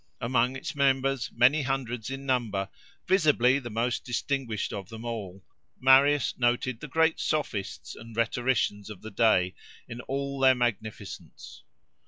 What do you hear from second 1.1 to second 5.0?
many hundreds in number, visibly the most distinguished of